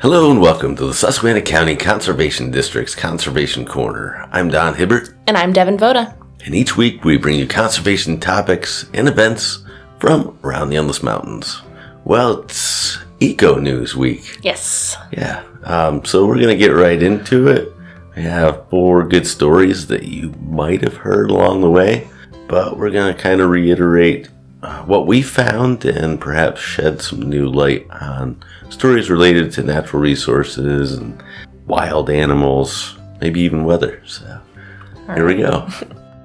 [0.00, 4.26] Hello and welcome to the Susquehanna County Conservation District's Conservation Corner.
[4.32, 6.16] I'm Don Hibbert, And I'm Devin Voda.
[6.44, 9.64] and each week we bring you conservation topics and events
[9.98, 11.60] from around the Endless Mountains.
[12.04, 14.38] Well, it's Eco News Week.
[14.42, 14.96] Yes.
[15.12, 17.70] Yeah, um, so we're gonna get right into it.
[18.16, 22.08] We have four good stories that you might have heard along the way,
[22.48, 24.28] but we're gonna kind of reiterate
[24.62, 30.02] uh, what we found and perhaps shed some new light on stories related to natural
[30.02, 31.22] resources and
[31.66, 34.02] wild animals, maybe even weather.
[34.06, 34.40] So
[35.14, 35.68] here we go.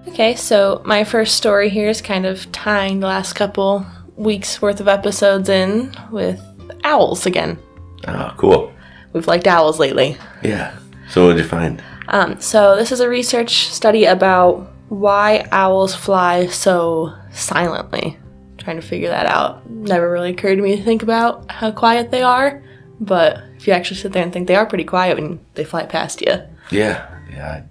[0.07, 4.79] Okay, so my first story here is kind of tying the last couple weeks worth
[4.79, 6.41] of episodes in with
[6.85, 7.59] owls again.
[8.07, 8.71] Oh, cool.
[9.11, 10.15] We've liked owls lately.
[10.41, 10.77] Yeah.
[11.09, 11.83] So what did you find?
[12.07, 18.17] Um, so this is a research study about why owls fly so silently.
[18.65, 19.69] Trying to figure that out.
[19.69, 22.63] Never really occurred to me to think about how quiet they are,
[22.99, 25.85] but if you actually sit there and think they are pretty quiet when they fly
[25.85, 26.33] past you.
[26.71, 27.61] Yeah, yeah.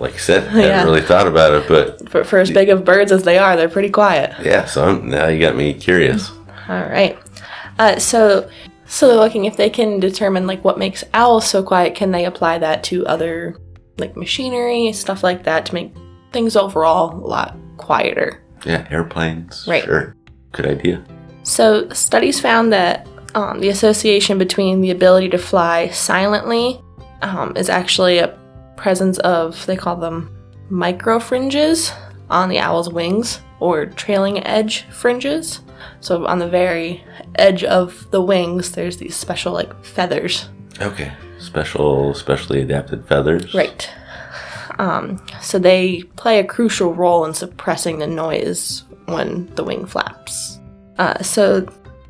[0.00, 0.66] Like I said, I Yeah.
[0.78, 3.56] hadn't really thought about it, but For, for as big of birds as they are,
[3.56, 4.34] they're pretty quiet.
[4.42, 4.64] yeah.
[4.64, 6.32] So I'm, now you got me curious.
[6.68, 7.16] All right.
[7.78, 8.50] Uh, so,
[8.86, 11.94] so they're looking if they can determine like what makes owls so quiet.
[11.94, 13.56] Can they apply that to other
[13.98, 15.94] like machinery, stuff like that, to make
[16.32, 18.42] things overall a lot quieter?
[18.64, 19.66] Yeah, airplanes.
[19.66, 19.84] Right.
[19.84, 20.14] Sure.
[20.52, 21.04] Good idea.
[21.42, 26.80] So, studies found that um, the association between the ability to fly silently
[27.22, 28.36] um, is actually a
[28.76, 30.36] presence of they call them
[30.70, 31.94] microfringes
[32.30, 35.60] on the owl's wings or trailing edge fringes.
[36.00, 37.04] So on the very
[37.36, 40.48] edge of the wings, there's these special like feathers.
[40.80, 41.12] Okay.
[41.38, 43.54] Special, specially adapted feathers.
[43.54, 43.90] Right.
[44.80, 50.58] Um, so they play a crucial role in suppressing the noise when the wing flaps.
[50.96, 51.60] Uh, so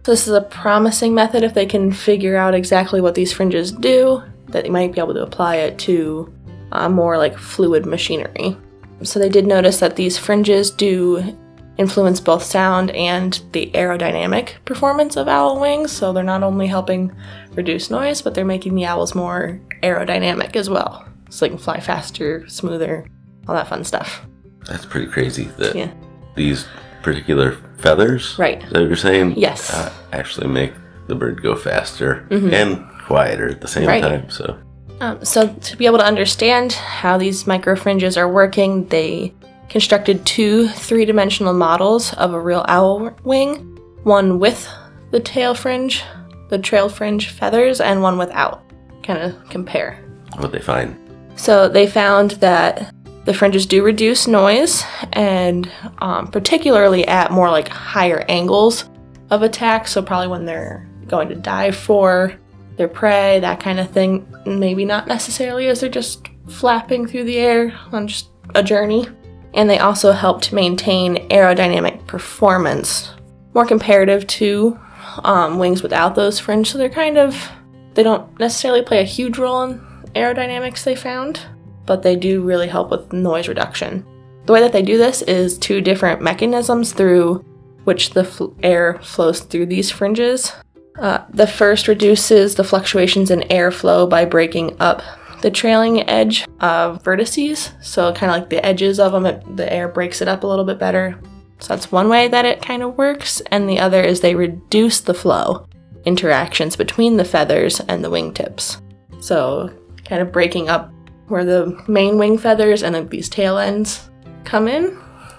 [0.04, 4.22] this is a promising method if they can figure out exactly what these fringes do,
[4.50, 6.32] that they might be able to apply it to
[6.70, 8.56] uh, more like fluid machinery.
[9.02, 11.36] So they did notice that these fringes do
[11.76, 15.90] influence both sound and the aerodynamic performance of owl wings.
[15.90, 17.10] So they're not only helping
[17.54, 21.09] reduce noise, but they're making the owls more aerodynamic as well.
[21.30, 23.06] So they can fly faster, smoother,
[23.48, 24.26] all that fun stuff.
[24.68, 25.90] That's pretty crazy that Yeah.
[26.36, 26.66] these
[27.02, 28.62] particular feathers Right.
[28.70, 29.72] that you're saying Yes.
[29.72, 30.72] uh, actually make
[31.08, 34.02] the bird go faster and quieter at the same Right.
[34.02, 34.28] time.
[34.28, 34.56] So
[35.00, 39.32] Um, so to be able to understand how these microfringes are working, they
[39.70, 44.68] constructed two three-dimensional models of a real owl wing, one with
[45.10, 46.04] the tail fringe,
[46.50, 48.60] the trail fringe feathers, and one without.
[49.02, 49.98] Kind of compare.
[50.38, 50.96] what they find?
[51.40, 54.84] So they found that the fringes do reduce noise,
[55.14, 58.90] and um, particularly at more like higher angles
[59.30, 59.88] of attack.
[59.88, 62.38] So probably when they're going to dive for
[62.76, 64.26] their prey, that kind of thing.
[64.44, 69.06] Maybe not necessarily as they're just flapping through the air on just a journey.
[69.54, 73.14] And they also help to maintain aerodynamic performance,
[73.54, 74.78] more comparative to
[75.24, 76.70] um, wings without those fringe.
[76.70, 77.50] So they're kind of
[77.94, 81.40] they don't necessarily play a huge role in aerodynamics they found,
[81.86, 84.04] but they do really help with noise reduction.
[84.46, 87.44] The way that they do this is two different mechanisms through
[87.84, 90.52] which the fl- air flows through these fringes.
[90.98, 95.02] Uh, the first reduces the fluctuations in airflow by breaking up
[95.40, 99.72] the trailing edge of vortices, so kind of like the edges of them, it, the
[99.72, 101.18] air breaks it up a little bit better.
[101.60, 105.00] So that's one way that it kind of works, and the other is they reduce
[105.00, 105.66] the flow
[106.04, 108.80] interactions between the feathers and the wingtips.
[109.20, 109.70] So,
[110.10, 110.92] kind of breaking up
[111.28, 114.10] where the main wing feathers and then these tail ends
[114.44, 114.98] come in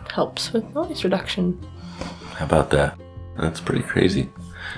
[0.10, 1.60] helps with noise reduction.
[2.38, 2.98] How about that?
[3.38, 4.30] That's pretty crazy.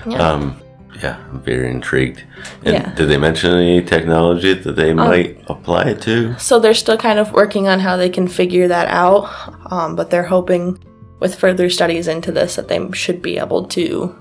[0.06, 0.18] Yeah.
[0.18, 0.60] Um,
[1.00, 2.24] yeah, I'm very intrigued.
[2.64, 2.94] And Yeah.
[2.94, 6.36] did they mention any technology that they might apply it to?
[6.38, 9.28] So they're still kind of working on how they can figure that out,
[9.70, 10.78] um, but they're hoping
[11.20, 14.14] with further studies into this that they should be able to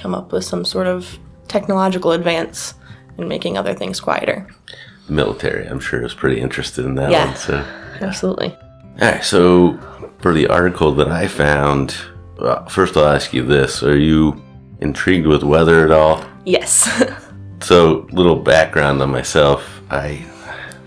[0.00, 1.18] come up with some sort of
[1.48, 2.74] technological advance
[3.18, 4.46] in making other things quieter.
[5.08, 7.26] Military, I'm sure, is pretty interested in that Yeah.
[7.26, 7.36] one.
[7.36, 7.64] So,
[8.00, 8.56] Absolutely.
[9.00, 9.24] all right.
[9.24, 9.78] So,
[10.18, 11.96] for the article that I found,
[12.40, 14.42] well, first I'll ask you this: Are you
[14.80, 16.24] intrigued with weather at all?
[16.44, 16.88] Yes.
[17.60, 19.82] So, little background on myself.
[19.90, 20.24] I,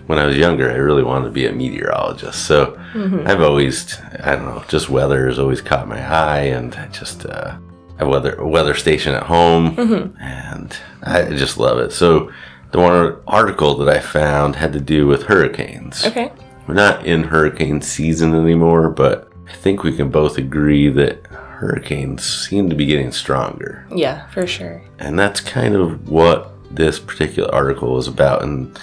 [0.06, 2.46] when I was younger, I really wanted to be a meteorologist.
[2.46, 3.26] So, mm-hmm.
[3.26, 7.26] I've always, I don't know, just weather has always caught my eye, and I just
[7.26, 7.58] uh,
[7.98, 10.16] have weather a weather station at home, mm-hmm.
[10.18, 11.92] and I just love it.
[11.92, 12.32] So,
[12.72, 16.04] the one article that I found had to do with hurricanes.
[16.06, 16.32] okay.
[16.66, 22.24] We're not in hurricane season anymore, but I think we can both agree that hurricanes
[22.24, 23.86] seem to be getting stronger.
[23.94, 24.82] Yeah, for sure.
[24.98, 28.42] And that's kind of what this particular article is about.
[28.42, 28.78] And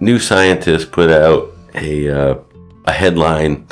[0.00, 2.38] New Scientist put out a uh,
[2.86, 3.66] a headline.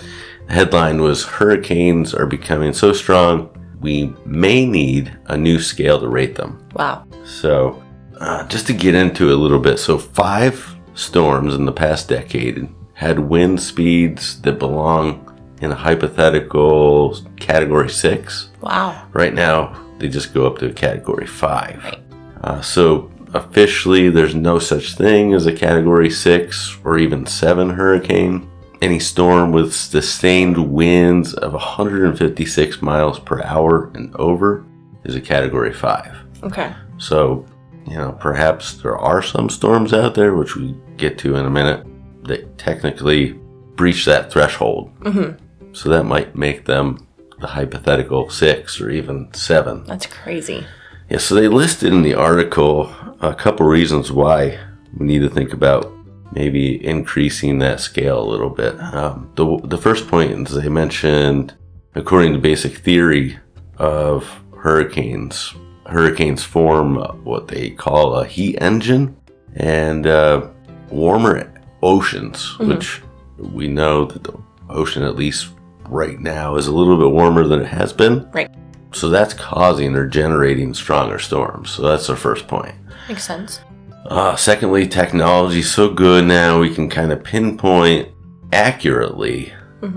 [0.48, 3.48] The headline was "Hurricanes are becoming so strong,
[3.80, 7.06] we may need a new scale to rate them." Wow.
[7.24, 7.82] So,
[8.20, 12.08] uh, just to get into it a little bit, so five storms in the past
[12.08, 15.22] decade had wind speeds that belong
[15.60, 18.50] in a hypothetical category six.
[18.60, 19.06] Wow.
[19.12, 21.82] Right now, they just go up to a category five.
[21.84, 22.02] Right.
[22.42, 28.50] Uh, so officially, there's no such thing as a category six or even seven hurricane.
[28.82, 34.64] Any storm with sustained winds of 156 miles per hour and over
[35.04, 36.14] is a category five.
[36.42, 36.74] Okay.
[36.98, 37.46] So,
[37.86, 41.50] you know, perhaps there are some storms out there, which we get to in a
[41.50, 41.86] minute,
[42.24, 43.32] that technically
[43.76, 44.98] breach that threshold.
[45.00, 45.72] Mm-hmm.
[45.72, 47.06] So that might make them
[47.38, 49.84] the hypothetical six or even seven.
[49.84, 50.66] That's crazy.
[51.10, 54.58] Yeah, so they listed in the article a couple reasons why
[54.96, 55.92] we need to think about
[56.32, 58.78] maybe increasing that scale a little bit.
[58.80, 61.54] Um, the, the first point is they mentioned,
[61.94, 63.38] according to basic theory
[63.76, 65.54] of hurricanes,
[65.88, 69.16] hurricanes form what they call a heat engine
[69.54, 70.48] and uh,
[70.90, 71.52] warmer
[71.82, 73.02] oceans, which
[73.38, 74.38] we know that the
[74.68, 75.48] ocean, at least
[75.88, 78.28] right now, is a little bit warmer than it has been.
[78.32, 78.50] Right.
[78.92, 81.70] So that's causing or generating stronger storms.
[81.70, 82.74] So that's our first point.
[83.08, 83.60] Makes sense.
[84.06, 88.08] Uh, secondly, technology's so good now we can kind of pinpoint
[88.52, 89.52] accurately,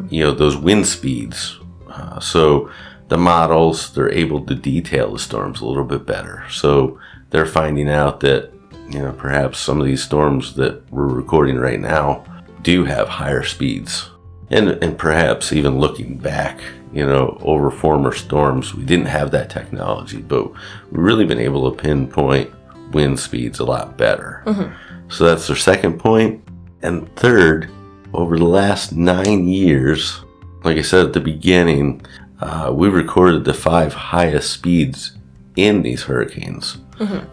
[0.09, 1.59] you know, those wind speeds.
[1.87, 2.71] Uh, so
[3.09, 6.45] the models they're able to detail the storms a little bit better.
[6.49, 6.99] So
[7.31, 8.51] they're finding out that
[8.89, 12.23] you know perhaps some of these storms that we're recording right now
[12.61, 14.09] do have higher speeds,
[14.49, 16.59] and and perhaps even looking back,
[16.93, 20.51] you know, over former storms, we didn't have that technology, but
[20.91, 22.51] we've really been able to pinpoint
[22.91, 24.43] wind speeds a lot better.
[24.45, 25.09] Mm-hmm.
[25.09, 26.43] So that's their second point.
[26.81, 27.69] And third,
[28.13, 30.21] over the last nine years,
[30.63, 32.01] like I said at the beginning,
[32.41, 35.17] uh, we recorded the five highest speeds
[35.55, 36.77] in these hurricanes.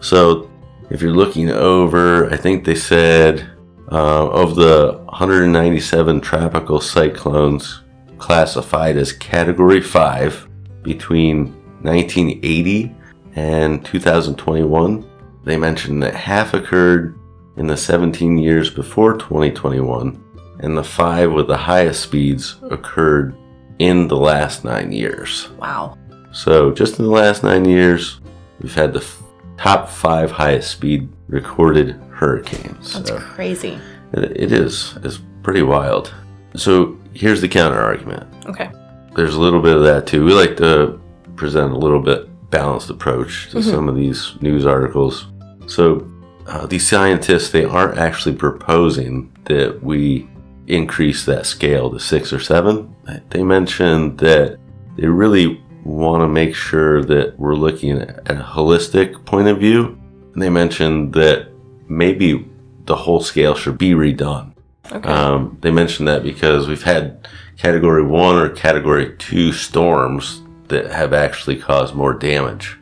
[0.01, 0.49] So
[0.89, 3.49] if you're looking over, I think they said
[3.91, 7.81] uh, of the 197 tropical cyclones
[8.17, 10.47] classified as Category 5
[10.83, 12.95] between 1980
[13.35, 15.09] and 2021,
[15.43, 17.17] they mentioned that half occurred
[17.55, 20.23] in the 17 years before 2021,
[20.59, 23.35] and the five with the highest speeds occurred
[23.79, 25.49] in the last nine years.
[25.59, 25.97] Wow.
[26.31, 28.19] So, just in the last nine years,
[28.61, 29.21] we've had the f-
[29.57, 32.93] top five highest speed recorded hurricanes.
[32.93, 33.79] That's So, crazy.
[34.13, 34.97] it, it is.
[35.03, 36.13] It's pretty wild.
[36.55, 38.69] So, here's the counter argument Okay.
[39.15, 40.23] there's a little bit of that too.
[40.25, 40.99] We like to
[41.35, 45.27] present a little bit balanced approach to some of these news articles.
[45.67, 46.07] So
[46.47, 50.29] uh, these scientists they aren't actually proposing that we
[50.67, 52.95] increase that scale to six or seven.
[53.29, 54.59] They mentioned that
[54.95, 59.97] they really want to make sure that we're looking at a holistic point of view.
[60.33, 61.49] And they mentioned that
[61.87, 62.47] maybe
[62.85, 64.53] the whole scale should be redone.
[64.91, 65.09] Okay.
[65.09, 67.27] Um, they mentioned that because we've had
[67.57, 72.77] category one or category two storms that have actually caused more damage.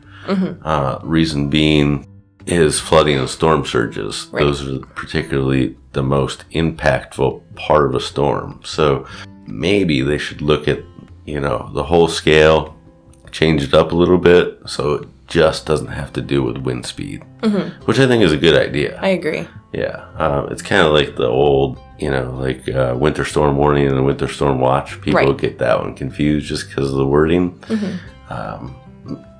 [0.64, 2.06] Uh, reason being
[2.46, 4.28] is flooding and storm surges.
[4.32, 4.40] Right.
[4.40, 8.60] Those are particularly the most impactful part of a storm.
[8.64, 9.06] So
[9.46, 10.80] maybe they should look at,
[11.24, 12.76] you know, the whole scale,
[13.32, 16.86] change it up a little bit so it just doesn't have to do with wind
[16.86, 17.22] speed,
[17.84, 18.98] which I think is a good idea.
[19.00, 19.46] I agree.
[19.72, 23.88] Yeah, um, it's kind of like the old, you know, like uh, winter storm warning
[23.88, 25.00] and winter storm watch.
[25.02, 25.36] People Right.
[25.36, 27.60] get that one confused just because of the wording.
[28.30, 28.76] Um,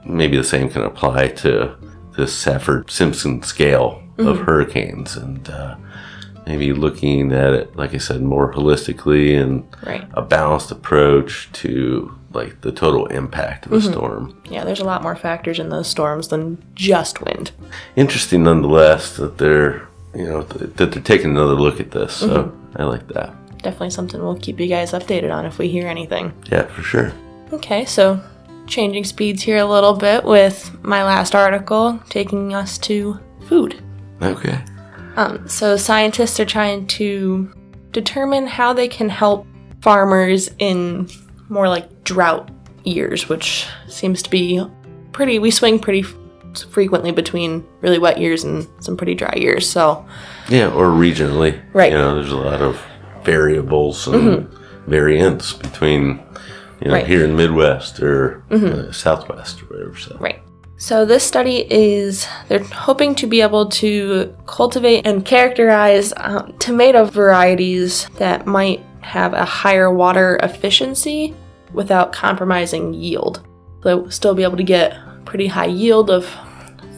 [0.05, 1.77] maybe the same can apply to
[2.17, 5.77] the Saffir Simpson scale of hurricanes, and uh,
[6.47, 10.07] maybe looking at it, like I said, more holistically and Right.
[10.15, 13.93] a balanced approach to like the total impact of a mm-hmm.
[13.93, 14.43] storm.
[14.51, 17.51] Yeah, there's a lot more factors in those storms than just wind.
[17.97, 22.45] interesting nonetheless that they're you know th- that they're taking another look at this so
[22.45, 22.81] mm-hmm.
[22.81, 26.33] i like that Definitely something we'll keep you guys updated on if we hear anything.
[26.51, 27.13] yeah for sure
[27.53, 28.21] Okay, so
[28.67, 33.83] changing speeds here a little bit with my last article taking us to food.
[34.23, 34.59] okay
[35.17, 37.53] Um, so scientists are trying to
[37.93, 39.47] determine how they can help
[39.81, 41.09] farmers in
[41.49, 42.51] more like drought
[42.85, 44.65] years, which seems to be
[45.13, 45.39] pretty.
[45.39, 46.15] We swing pretty f-
[46.71, 49.69] frequently between really wet years and some pretty dry years.
[49.69, 50.05] So
[50.49, 51.93] yeah or regionally Right.
[51.93, 51.99] Mm-hmm.
[51.99, 52.81] you know there's a lot of
[53.25, 54.49] variables and
[54.87, 56.21] variants between
[56.81, 57.03] you know Right.
[57.05, 57.11] Mm-hmm.
[57.13, 60.41] here in midwest or uh, southwest or whatever so right.
[60.79, 67.07] So, this study is they're hoping to be able to cultivate and characterize uh, tomato
[67.07, 71.35] varieties that might have a higher water efficiency
[71.73, 73.47] without compromising yield.
[73.83, 76.27] They'll still be able to get pretty high yield of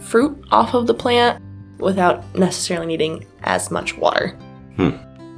[0.02, 1.42] fruit off of the plant
[1.78, 4.30] without necessarily needing as much water.
[4.76, 4.90] Hmm.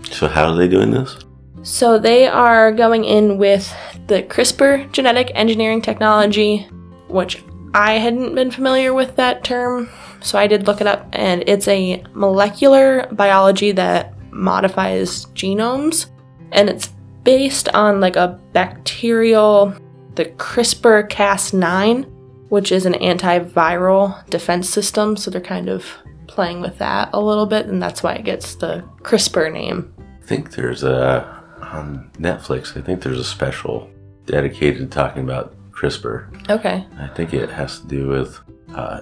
[0.05, 1.19] So how are they doing this?
[1.63, 3.71] So they are going in with
[4.07, 6.67] the CRISPR genetic engineering technology,
[7.09, 9.89] which I hadn't been familiar with that term,
[10.21, 16.07] so I did look it up, and it's a molecular biology that modifies genomes,
[16.53, 16.89] and it's
[17.23, 19.75] based on like a bacterial,
[20.17, 22.11] the CRISPR Cas9,
[22.49, 25.87] which is an antiviral defense system, so they're kind of
[26.27, 29.95] playing with that a little bit, and that's why it gets the CRISPR name.
[30.23, 32.77] I think there's a on Netflix.
[32.77, 33.89] I think there's a special
[34.27, 36.51] dedicated to talking about CRISPR.
[36.51, 36.85] Okay.
[36.99, 38.39] I think it has to do with
[38.75, 39.01] uh,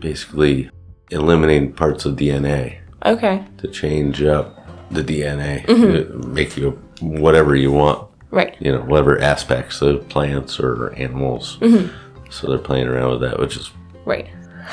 [0.00, 0.70] basically
[1.10, 3.44] eliminating parts of DNA Okay.
[3.58, 8.08] to change up the DNA, to make you whatever you want.
[8.32, 8.56] Right.
[8.58, 11.58] You know, whatever aspects of plants or animals.
[12.30, 13.70] So they're playing around with that, which is
[14.04, 14.26] Right.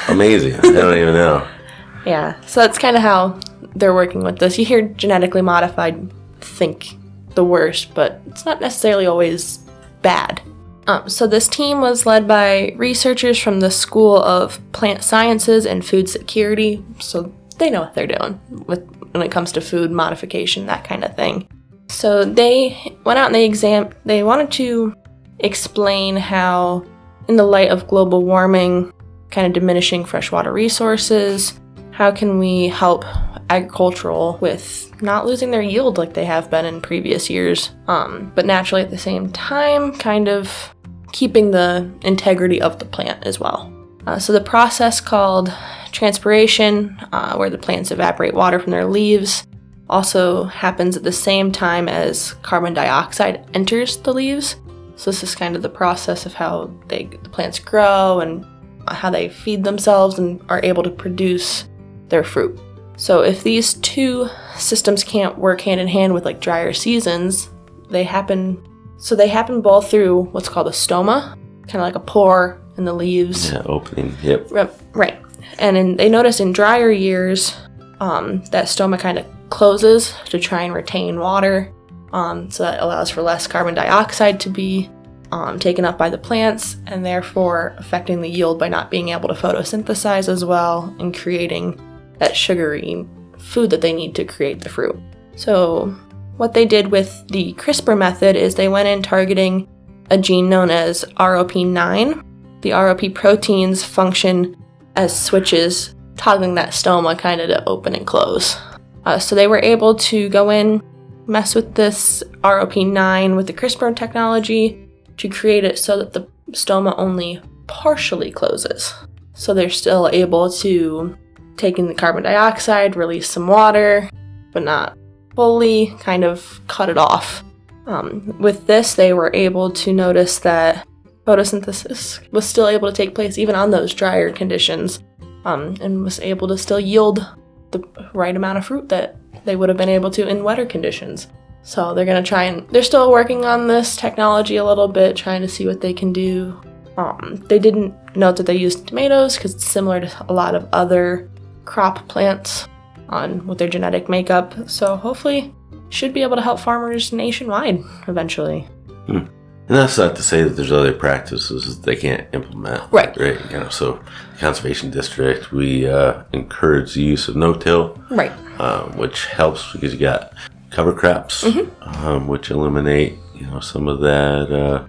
[0.09, 0.55] amazing.
[0.55, 1.47] I don't even know.
[2.05, 2.35] Yeah.
[2.47, 3.39] So that's kind of how
[3.75, 4.59] they're working with this.
[4.59, 6.97] You hear genetically modified, think
[7.33, 9.59] the worst, but it's not necessarily always
[10.01, 10.41] bad.
[10.87, 15.85] Um, so this team was led by researchers from the School of Plant Sciences and
[15.85, 20.65] Food Security, so they know what they're doing with when it comes to food modification,
[20.65, 21.47] that kind of thing.
[21.89, 24.95] So they went out and they exam they wanted to
[25.39, 26.83] explain how
[27.27, 28.91] in the light of global warming,
[29.29, 31.59] kind of diminishing freshwater resources,
[31.93, 33.05] how can we help
[33.51, 38.47] agricultural with not losing their yield like they have been in previous years, um, but
[38.47, 40.73] naturally at the same time, kind of
[41.11, 43.71] keeping the integrity of the plant as well.
[44.07, 45.53] Uh, so the process called
[45.91, 49.45] transpiration, uh, where the plants evaporate water from their leaves,
[49.87, 54.55] also happens at the same time as carbon dioxide enters the leaves.
[54.95, 58.43] So this is kind of the process of how they the plants grow and
[58.87, 61.65] how they feed themselves and are able to produce
[62.13, 62.59] their fruit.
[62.95, 67.49] So if these two systems can't work hand in hand with like drier seasons,
[67.89, 68.63] they happen
[68.97, 71.35] so they happen both through what's called a stoma,
[71.67, 73.51] kind of like a pore in the leaves.
[73.51, 74.15] Yeah, opening.
[74.21, 74.51] Yep.
[74.93, 75.21] Right.
[75.59, 77.57] And in, they notice in drier years,
[77.99, 81.73] um, that stoma kind of closes to try and retain water.
[82.13, 84.89] Um, so that allows for less carbon dioxide to be
[85.33, 89.27] um, taken up by the plants and therefore affecting the yield by not being able
[89.27, 91.77] to photosynthesize as well and creating
[92.19, 93.05] that sugary
[93.37, 94.97] food that they need to create the fruit.
[95.35, 95.95] So,
[96.37, 99.67] what they did with the CRISPR method is they went in targeting
[100.09, 102.23] a gene known as ROP9.
[102.61, 104.55] The ROP proteins function
[104.95, 108.57] as switches, toggling that stoma kind of to open and close.
[109.05, 110.81] Uh, so they were able to go in,
[111.27, 116.93] mess with this ROP9 with the CRISPR technology to create it so that the stoma
[116.97, 118.93] only partially closes.
[119.33, 121.17] So they're still able to
[121.57, 124.09] take in the carbon dioxide, release some water,
[124.51, 124.97] but not
[125.35, 127.43] fully kind of cut it off.
[127.85, 130.87] Um, with this, they were able to notice that
[131.25, 135.01] photosynthesis was still able to take place even on those drier conditions
[135.45, 137.25] um, and was able to still yield
[137.71, 137.83] the
[138.13, 141.27] right amount of fruit that they would have been able to in wetter conditions.
[141.63, 145.15] So they're going to try and they're still working on this technology a little bit,
[145.15, 146.59] trying to see what they can do.
[146.97, 150.67] Um, they didn't note that they used tomatoes because it's similar to a lot of
[150.71, 151.29] other
[151.65, 152.67] crop plants
[153.09, 154.53] on with their genetic makeup.
[154.69, 155.53] So hopefully,
[155.89, 158.67] should be able to help farmers nationwide eventually.
[159.07, 159.29] And
[159.67, 162.91] that's not to say that there's other practices that they can't implement.
[162.91, 163.15] Right.
[163.17, 163.39] Right.
[163.51, 164.01] You know, so
[164.39, 168.31] conservation district, we uh, encourage the use of no-till, Right.
[168.59, 170.33] um, which helps because you got
[170.69, 172.05] cover crops, Mm-hmm.
[172.05, 174.85] um, which eliminate you know some of that uh,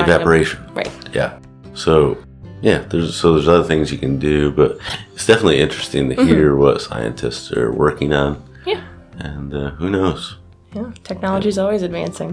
[0.00, 0.60] evaporation.
[0.74, 0.90] Right.
[1.12, 1.38] Yeah.
[1.74, 2.16] So
[2.64, 4.78] yeah, there's so there's other things you can do, but
[5.12, 8.70] it's definitely interesting to hear what scientists are working on, Mm-hmm.
[8.70, 8.84] Yeah.
[9.18, 10.38] and uh, who knows.
[10.74, 10.90] Yeah.
[11.04, 12.32] Technology is always advancing.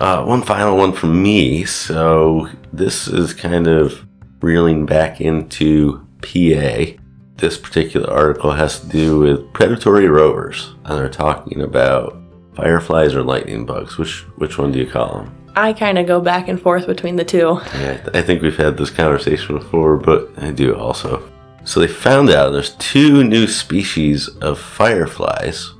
[0.00, 1.64] Uh, one final one from me.
[1.64, 4.06] So this is kind of
[4.40, 6.96] reeling back into PA.
[7.36, 12.16] This particular article has to do with predatory rovers, and they're talking about
[12.54, 13.98] fireflies or lightning bugs.
[13.98, 15.41] Which which one do you call them?
[15.54, 17.60] I kind of go back and forth between the two.
[17.74, 21.28] Yeah, I think we've had this conversation before, but I do also.
[21.64, 25.72] So they found out there's two new species of fireflies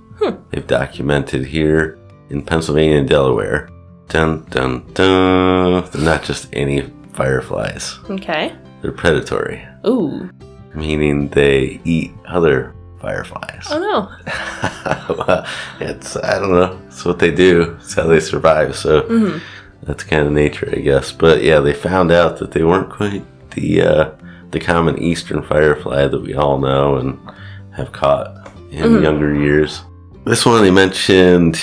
[0.50, 1.98] they've documented here
[2.30, 3.68] in Pennsylvania and Delaware.
[4.08, 5.88] Dun dun dun.
[5.90, 6.82] They're not just any
[7.14, 7.98] fireflies.
[8.10, 8.54] Okay.
[8.82, 10.30] they're predatory, Ooh.
[10.74, 13.66] meaning they eat other fireflies.
[13.70, 14.32] Oh no.
[15.08, 15.46] Well,
[15.80, 16.80] it's I don't know.
[16.88, 17.76] It's what they do.
[17.80, 18.76] It's how they survive.
[18.76, 19.38] So hmm
[19.82, 21.12] that's kind of nature, I guess.
[21.12, 24.10] But yeah, they found out that they weren't quite the uh,
[24.50, 27.18] the common eastern firefly that we all know and
[27.72, 29.02] have caught in Mhm.
[29.02, 29.82] younger years.
[30.24, 31.60] This one they mentioned.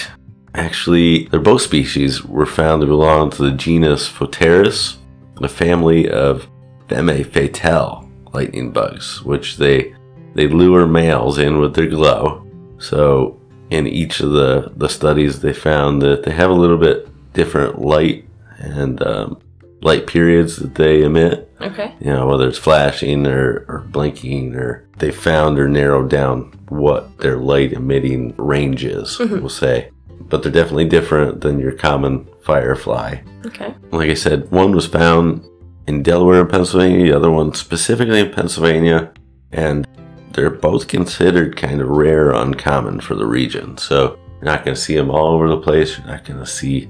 [0.55, 4.95] Actually, they're both species were found to belong to the genus Photuris,
[5.39, 6.47] the family of
[6.87, 9.93] Femme fatale lightning bugs, which they
[10.35, 12.45] they lure males in with their glow.
[12.79, 13.37] So
[13.69, 17.79] in each of the the studies, they found that they have a little bit different
[17.81, 18.25] light
[18.57, 19.39] and um,
[19.81, 21.49] light periods that they emit.
[21.61, 21.93] Okay.
[21.99, 27.17] You know, whether it's flashing or, or blinking, or they found or narrowed down what
[27.19, 29.17] their light emitting range is.
[29.17, 29.41] Mhm.
[29.41, 29.89] We'll say,
[30.21, 33.17] but they're definitely different than your common firefly.
[33.45, 33.73] Okay.
[33.91, 35.43] Like I said, one was found
[35.87, 39.11] in Delaware and Pennsylvania, the other one specifically in Pennsylvania,
[39.51, 39.87] and
[40.33, 43.77] they're both considered kind of rare, uncommon for the region.
[43.77, 45.97] So you're not going to see them all over the place.
[45.97, 46.89] You're not going to see